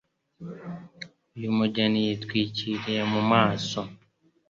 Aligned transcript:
Uyu 1.35 1.49
mugeni 1.57 1.99
yitwikiriye 2.07 3.01
mu 3.11 3.21
maso. 3.31 3.79